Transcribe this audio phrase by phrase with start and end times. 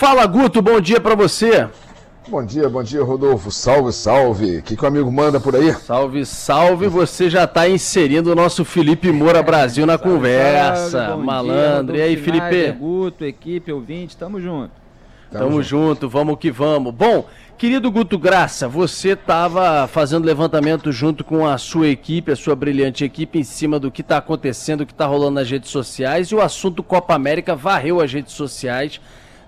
[0.00, 1.68] Fala Guto, bom dia para você.
[2.26, 3.50] Bom dia, bom dia, Rodolfo.
[3.50, 4.56] Salve, salve.
[4.56, 5.74] O que, que o amigo manda por aí?
[5.74, 6.88] Salve, salve.
[6.88, 11.06] Você já está inserindo o nosso Felipe Moura Brasil na salve, conversa.
[11.06, 11.96] Salve, Malandro.
[11.96, 12.72] Dia, e aí, Felipe?
[12.72, 14.70] Guto, equipe, ouvinte, tamo junto.
[15.30, 15.88] Tamo, tamo junto.
[15.88, 16.94] junto, vamos que vamos.
[16.94, 17.26] Bom,
[17.58, 23.04] querido Guto Graça, você estava fazendo levantamento junto com a sua equipe, a sua brilhante
[23.04, 26.28] equipe, em cima do que está acontecendo, o que está rolando nas redes sociais.
[26.28, 28.98] E o assunto Copa América varreu as redes sociais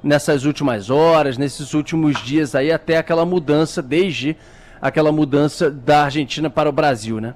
[0.03, 4.37] nessas últimas horas, nesses últimos dias aí, até aquela mudança, desde
[4.81, 7.35] aquela mudança da Argentina para o Brasil, né?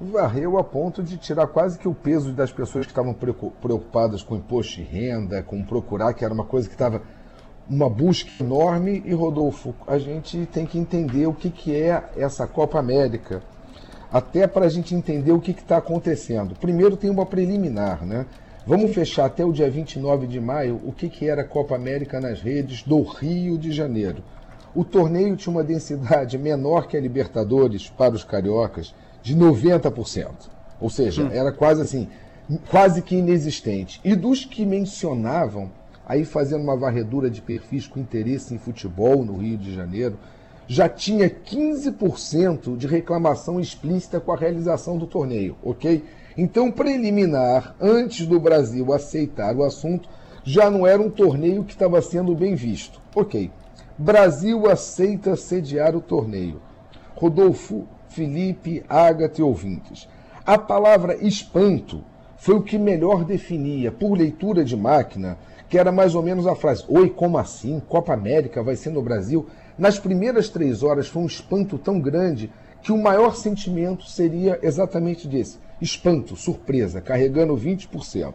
[0.00, 4.36] Varreu a ponto de tirar quase que o peso das pessoas que estavam preocupadas com
[4.36, 7.02] imposto de renda, com procurar, que era uma coisa que estava
[7.68, 9.02] uma busca enorme.
[9.04, 13.42] E, Rodolfo, a gente tem que entender o que, que é essa Copa América,
[14.12, 16.54] até para a gente entender o que está acontecendo.
[16.54, 18.24] Primeiro tem uma preliminar, né?
[18.68, 22.20] Vamos fechar até o dia 29 de maio o que, que era a Copa América
[22.20, 24.22] nas redes do Rio de Janeiro.
[24.74, 30.50] O torneio tinha uma densidade menor que a Libertadores para os cariocas de 90%.
[30.82, 31.30] Ou seja, hum.
[31.32, 32.08] era quase assim,
[32.68, 34.02] quase que inexistente.
[34.04, 35.70] E dos que mencionavam,
[36.06, 40.18] aí fazendo uma varredura de perfis com interesse em futebol no Rio de Janeiro,
[40.66, 46.04] já tinha 15% de reclamação explícita com a realização do torneio, ok?
[46.40, 50.08] Então, preliminar, antes do Brasil aceitar o assunto,
[50.44, 53.00] já não era um torneio que estava sendo bem visto.
[53.12, 53.50] Ok.
[53.98, 56.62] Brasil aceita sediar o torneio.
[57.16, 60.08] Rodolfo, Felipe, Ágata e ouvintes.
[60.46, 62.04] A palavra espanto
[62.36, 65.36] foi o que melhor definia, por leitura de máquina,
[65.68, 67.82] que era mais ou menos a frase: Oi, como assim?
[67.88, 69.48] Copa América vai ser no Brasil?
[69.76, 72.48] Nas primeiras três horas foi um espanto tão grande
[72.80, 78.34] que o maior sentimento seria exatamente desse espanto, surpresa, carregando 20%.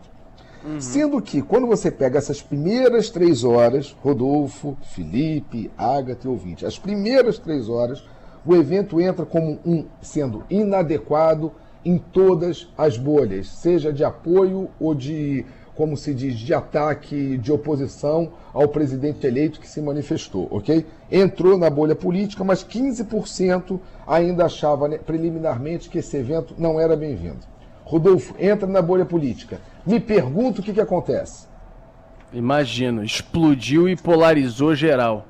[0.66, 0.80] Uhum.
[0.80, 6.80] Sendo que, quando você pega essas primeiras três horas, Rodolfo, Felipe, Agatha e ouvinte, as
[6.80, 8.04] primeiras três horas,
[8.46, 11.52] o evento entra como um sendo inadequado
[11.86, 17.52] em todas as bolhas, seja de apoio ou de como se diz, de ataque, de
[17.52, 20.86] oposição ao presidente eleito que se manifestou, ok?
[21.12, 26.96] Entrou na bolha política, mas 15% ainda achava né, preliminarmente que esse evento não era
[26.96, 27.40] bem-vindo.
[27.84, 29.60] Rodolfo, entra na bolha política.
[29.86, 31.48] Me pergunto o que, que acontece.
[32.32, 35.26] Imagino, explodiu e polarizou geral.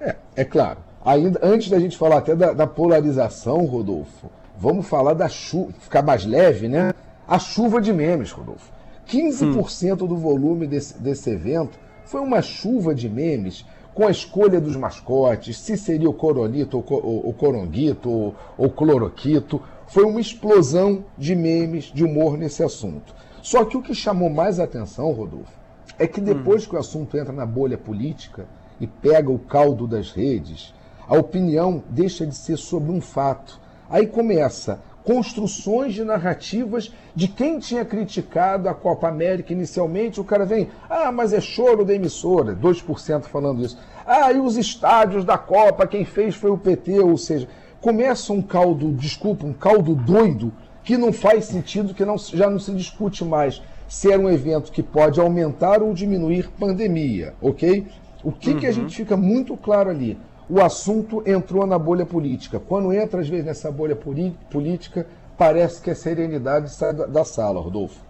[0.00, 0.78] É, é claro.
[1.04, 6.02] Ainda, antes da gente falar até da, da polarização, Rodolfo, vamos falar da chuva, ficar
[6.02, 6.92] mais leve, né?
[7.26, 8.73] A chuva de memes, Rodolfo.
[9.08, 10.06] 15% hum.
[10.06, 15.56] do volume desse, desse evento foi uma chuva de memes com a escolha dos mascotes,
[15.56, 19.62] se seria o Coronito, ou o Coronguito, ou o Cloroquito.
[19.86, 23.14] Foi uma explosão de memes, de humor nesse assunto.
[23.40, 25.52] Só que o que chamou mais atenção, Rodolfo,
[25.98, 26.70] é que depois hum.
[26.70, 28.46] que o assunto entra na bolha política
[28.80, 30.74] e pega o caldo das redes,
[31.06, 33.60] a opinião deixa de ser sobre um fato.
[33.88, 40.20] Aí começa construções de narrativas de quem tinha criticado a Copa América inicialmente.
[40.20, 43.78] O cara vem, ah, mas é choro da emissora, 2% falando isso.
[44.06, 47.46] Ah, e os estádios da Copa, quem fez foi o PT, ou seja,
[47.80, 52.58] começa um caldo, desculpa, um caldo doido que não faz sentido, que não, já não
[52.58, 57.86] se discute mais se era um evento que pode aumentar ou diminuir pandemia, ok?
[58.22, 58.58] O que, uhum.
[58.58, 58.74] que a uhum.
[58.74, 60.18] gente fica muito claro ali?
[60.48, 62.60] O assunto entrou na bolha política.
[62.60, 65.06] Quando entra, às vezes, nessa bolha política,
[65.36, 68.00] parece que a serenidade sai da sala, Rodolfo.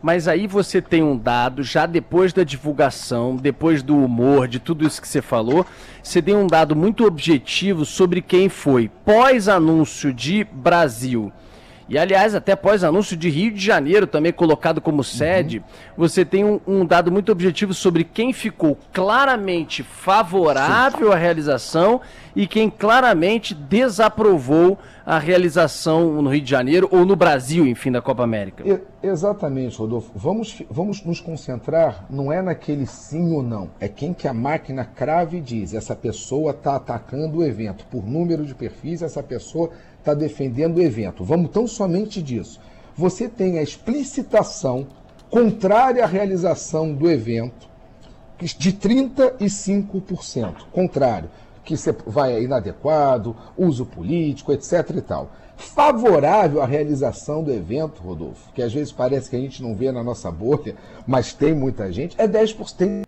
[0.00, 4.86] Mas aí você tem um dado, já depois da divulgação, depois do humor, de tudo
[4.86, 5.66] isso que você falou,
[6.00, 8.88] você tem um dado muito objetivo sobre quem foi.
[9.04, 11.32] Pós-anúncio de Brasil
[11.88, 15.64] e aliás, até após anúncio de Rio de Janeiro, também colocado como sede, uhum.
[15.96, 21.14] você tem um, um, dado muito objetivo sobre quem ficou claramente favorável Sim.
[21.14, 22.00] à realização
[22.36, 28.02] e quem claramente desaprovou a realização no Rio de Janeiro ou no Brasil, enfim, da
[28.02, 28.62] Copa América.
[28.66, 30.12] E, exatamente, Rodolfo.
[30.14, 34.84] Vamos, vamos nos concentrar, não é naquele sim ou não, é quem que a máquina
[34.84, 37.86] crave diz, essa pessoa está atacando o evento.
[37.86, 39.70] Por número de perfis, essa pessoa
[40.08, 41.22] está defendendo o evento.
[41.22, 42.58] Vamos tão somente disso.
[42.96, 44.86] Você tem a explicitação
[45.30, 47.68] contrária à realização do evento
[48.40, 50.54] de 35%.
[50.72, 51.30] Contrário,
[51.64, 54.90] que você vai inadequado, uso político, etc.
[54.96, 55.30] e tal.
[55.56, 59.90] Favorável à realização do evento, Rodolfo, que às vezes parece que a gente não vê
[59.90, 60.76] na nossa bolha,
[61.06, 63.07] mas tem muita gente, é 10%.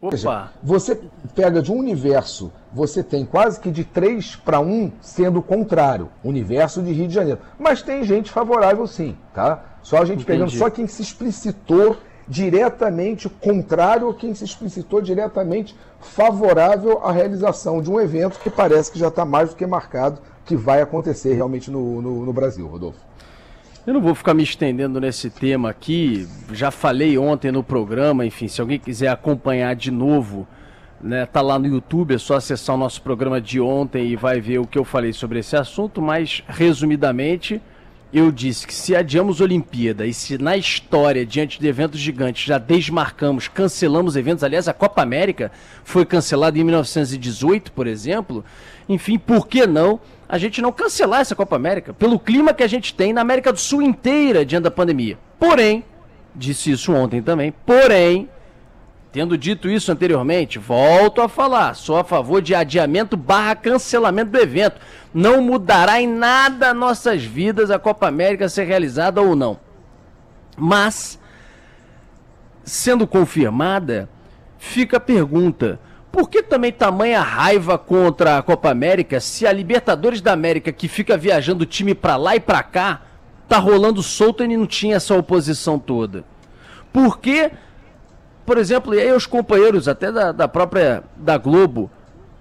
[0.00, 0.16] Opa.
[0.16, 0.98] Seja, você
[1.34, 6.08] pega de um universo, você tem quase que de 3 para 1 sendo o contrário,
[6.24, 7.40] universo de Rio de Janeiro.
[7.58, 9.62] Mas tem gente favorável sim, tá?
[9.82, 10.26] Só a gente Entendi.
[10.26, 17.82] pegando só quem se explicitou diretamente contrário a quem se explicitou diretamente favorável à realização
[17.82, 21.34] de um evento que parece que já está mais do que marcado que vai acontecer
[21.34, 23.09] realmente no, no, no Brasil, Rodolfo.
[23.86, 28.46] Eu não vou ficar me estendendo nesse tema aqui, já falei ontem no programa, enfim,
[28.46, 30.46] se alguém quiser acompanhar de novo,
[31.00, 34.38] né, tá lá no YouTube, é só acessar o nosso programa de ontem e vai
[34.38, 37.60] ver o que eu falei sobre esse assunto, mas resumidamente,
[38.12, 42.58] eu disse que se adiamos Olimpíada e se na história, diante de eventos gigantes, já
[42.58, 45.52] desmarcamos, cancelamos eventos, aliás, a Copa América
[45.84, 48.44] foi cancelada em 1918, por exemplo,
[48.88, 52.68] enfim, por que não a gente não cancelar essa Copa América, pelo clima que a
[52.68, 55.18] gente tem na América do Sul inteira diante da pandemia.
[55.38, 55.84] Porém,
[56.34, 58.28] disse isso ontem também, porém,
[59.12, 64.38] tendo dito isso anteriormente, volto a falar, sou a favor de adiamento barra cancelamento do
[64.38, 64.80] evento.
[65.12, 69.58] Não mudará em nada nossas vidas a Copa América ser realizada ou não.
[70.56, 71.18] Mas,
[72.64, 74.08] sendo confirmada,
[74.58, 75.80] fica a pergunta
[76.12, 80.88] por que também tamanha raiva contra a Copa América se a Libertadores da América, que
[80.88, 83.02] fica viajando o time pra lá e pra cá,
[83.48, 86.24] tá rolando solto e não tinha essa oposição toda?
[86.92, 87.50] Por que,
[88.44, 91.90] por exemplo, e aí os companheiros até da, da própria da Globo,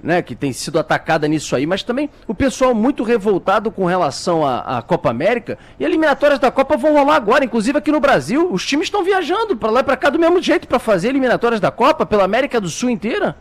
[0.01, 4.45] né, que tem sido atacada nisso aí, mas também o pessoal muito revoltado com relação
[4.45, 5.57] à, à, Copa América.
[5.79, 8.51] E eliminatórias da Copa vão rolar agora, inclusive aqui no Brasil.
[8.51, 11.59] Os times estão viajando para lá e para cá do mesmo jeito para fazer eliminatórias
[11.59, 13.35] da Copa pela América do Sul inteira.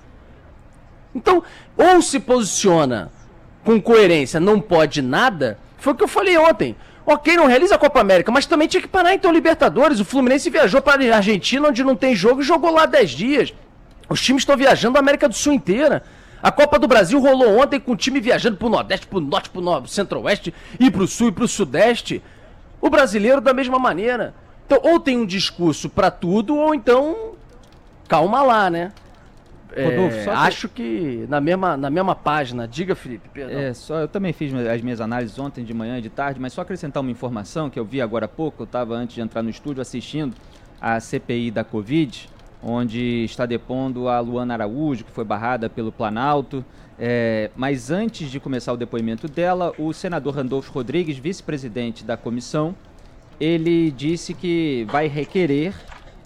[1.15, 1.43] Então,
[1.77, 3.11] ou se posiciona
[3.65, 6.77] com coerência, não pode nada, foi o que eu falei ontem.
[7.11, 9.99] Ok, não realiza a Copa América, mas também tinha que parar então Libertadores.
[9.99, 13.55] O Fluminense viajou para a Argentina, onde não tem jogo, e jogou lá 10 dias.
[14.11, 16.03] Os times estão viajando a América do Sul inteira.
[16.43, 19.23] A Copa do Brasil rolou ontem com o time viajando para o Nordeste, para o
[19.23, 22.23] Norte, para o Centro-Oeste, e o Sul e para o Sudeste.
[22.79, 24.35] O brasileiro da mesma maneira.
[24.67, 27.33] Então, ou tem um discurso para tudo, ou então
[28.07, 28.93] calma lá, né?
[29.85, 32.67] Rodolfo, é, acho que na mesma, na mesma página.
[32.67, 33.59] Diga, Felipe, perdão.
[33.59, 36.53] É, só, eu também fiz as minhas análises ontem de manhã e de tarde, mas
[36.53, 39.43] só acrescentar uma informação que eu vi agora há pouco, eu estava antes de entrar
[39.43, 40.35] no estúdio assistindo
[40.81, 42.29] a CPI da Covid,
[42.63, 46.65] onde está depondo a Luana Araújo, que foi barrada pelo Planalto.
[46.99, 52.75] É, mas antes de começar o depoimento dela, o senador Randolfo Rodrigues, vice-presidente da comissão,
[53.41, 55.73] ele disse que vai requerer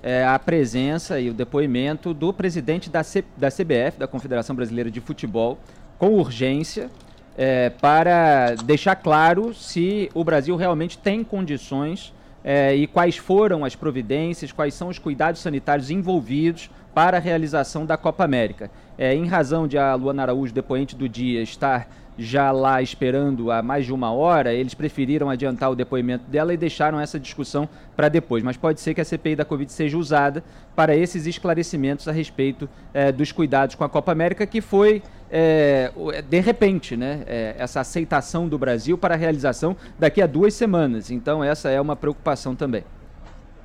[0.02, 4.90] é, a presença e o depoimento do presidente da, C, da CBF, da Confederação Brasileira
[4.90, 5.58] de Futebol,
[5.98, 6.90] com urgência,
[7.36, 12.12] é, para deixar claro se o Brasil realmente tem condições
[12.44, 17.86] é, e quais foram as providências, quais são os cuidados sanitários envolvidos para a realização
[17.86, 18.70] da Copa América.
[18.98, 23.62] É, em razão de a Luana Araújo, depoente do dia, estar já lá esperando há
[23.62, 28.08] mais de uma hora, eles preferiram adiantar o depoimento dela e deixaram essa discussão para
[28.08, 28.42] depois.
[28.42, 30.44] Mas pode ser que a CPI da Covid seja usada
[30.76, 35.90] para esses esclarecimentos a respeito é, dos cuidados com a Copa América, que foi, é,
[36.28, 41.10] de repente, né, é, essa aceitação do Brasil para a realização daqui a duas semanas.
[41.10, 42.84] Então, essa é uma preocupação também.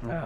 [0.08, 0.24] É.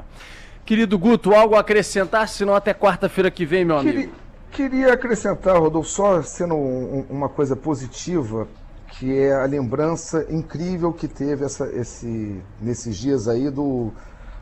[0.63, 4.11] Querido Guto, algo a acrescentar, senão até quarta-feira que vem, meu amigo.
[4.51, 8.49] Queria acrescentar, Rodolfo, só sendo um, uma coisa positiva,
[8.89, 13.91] que é a lembrança incrível que teve essa, esse, nesses dias aí do,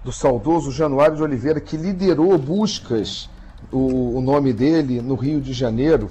[0.04, 3.30] do saudoso Januário de Oliveira, que liderou buscas,
[3.72, 6.10] o, o nome dele, no Rio de Janeiro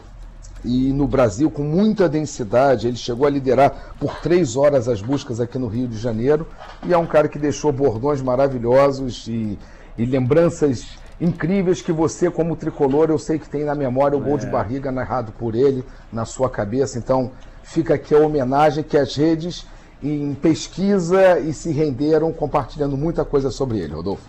[0.65, 2.87] e no Brasil com muita densidade.
[2.87, 6.47] Ele chegou a liderar por três horas as buscas aqui no Rio de Janeiro
[6.87, 9.59] e é um cara que deixou bordões maravilhosos e,
[9.99, 10.87] e lembranças
[11.21, 14.39] incríveis que você, como tricolor, eu sei que tem na memória o gol é.
[14.39, 16.99] de barriga narrado por ele na sua cabeça.
[16.99, 17.33] Então,
[17.63, 19.67] fica aqui a homenagem que as redes
[20.03, 24.29] em pesquisa e se renderam compartilhando muita coisa sobre ele, Rodolfo.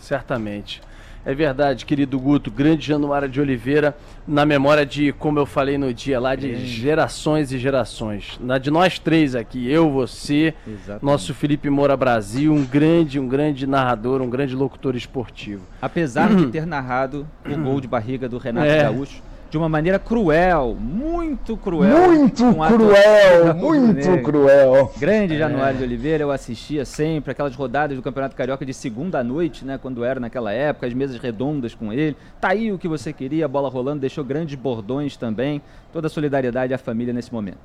[0.00, 0.80] Certamente.
[1.26, 5.92] É verdade, querido Guto, grande Januário de Oliveira, na memória de, como eu falei no
[5.92, 8.38] dia lá, de gerações e gerações.
[8.40, 11.04] Na de nós três aqui, eu, você, Exatamente.
[11.04, 15.66] nosso Felipe Moura Brasil, um grande, um grande narrador, um grande locutor esportivo.
[15.82, 18.84] Apesar de ter narrado o gol de barriga do Renato é.
[18.84, 22.08] Gaúcho, de uma maneira cruel, muito cruel.
[22.08, 24.92] Muito cruel, muito cruel.
[24.98, 25.38] Grande é.
[25.38, 29.78] Januário de Oliveira, eu assistia sempre aquelas rodadas do Campeonato Carioca de segunda noite, né,
[29.80, 32.16] quando era naquela época, as mesas redondas com ele.
[32.40, 35.62] Tá aí o que você queria, a bola rolando, deixou grandes bordões também.
[35.92, 37.58] Toda a solidariedade à família nesse momento.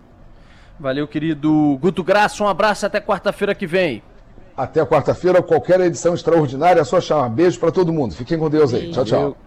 [0.80, 4.02] Valeu, querido Guto Graça, um abraço até quarta-feira que vem.
[4.56, 7.30] Até quarta-feira, qualquer edição extraordinária, é só chamar.
[7.30, 8.14] Beijo para todo mundo.
[8.14, 8.92] Fiquem com Deus aí.
[8.92, 9.38] Tchau, tchau.